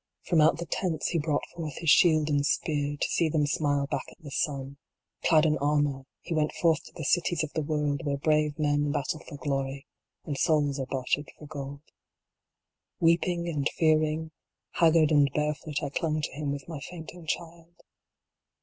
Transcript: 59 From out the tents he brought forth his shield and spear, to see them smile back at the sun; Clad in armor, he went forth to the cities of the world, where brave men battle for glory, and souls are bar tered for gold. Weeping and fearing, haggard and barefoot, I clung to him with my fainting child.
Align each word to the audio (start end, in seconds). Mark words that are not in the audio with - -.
59 0.23 0.29
From 0.31 0.41
out 0.41 0.57
the 0.57 0.65
tents 0.65 1.09
he 1.09 1.19
brought 1.19 1.45
forth 1.55 1.77
his 1.77 1.91
shield 1.91 2.27
and 2.27 2.43
spear, 2.43 2.97
to 2.97 3.07
see 3.07 3.29
them 3.29 3.45
smile 3.45 3.85
back 3.85 4.01
at 4.09 4.17
the 4.23 4.31
sun; 4.31 4.77
Clad 5.23 5.45
in 5.45 5.59
armor, 5.59 6.07
he 6.21 6.33
went 6.33 6.51
forth 6.53 6.83
to 6.85 6.91
the 6.95 7.05
cities 7.05 7.43
of 7.43 7.53
the 7.53 7.61
world, 7.61 8.01
where 8.03 8.17
brave 8.17 8.57
men 8.57 8.91
battle 8.91 9.19
for 9.29 9.37
glory, 9.37 9.85
and 10.25 10.39
souls 10.39 10.79
are 10.79 10.87
bar 10.87 11.05
tered 11.15 11.27
for 11.37 11.45
gold. 11.45 11.83
Weeping 12.99 13.47
and 13.47 13.69
fearing, 13.77 14.31
haggard 14.71 15.11
and 15.11 15.29
barefoot, 15.35 15.83
I 15.83 15.89
clung 15.89 16.19
to 16.19 16.31
him 16.31 16.51
with 16.51 16.67
my 16.67 16.79
fainting 16.79 17.27
child. 17.27 17.75